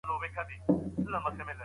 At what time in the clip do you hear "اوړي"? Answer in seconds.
1.51-1.59